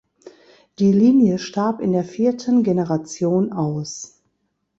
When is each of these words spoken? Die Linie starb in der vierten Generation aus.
Die 0.79 0.91
Linie 0.91 1.37
starb 1.37 1.79
in 1.79 1.91
der 1.91 2.03
vierten 2.03 2.63
Generation 2.63 3.53
aus. 3.53 4.19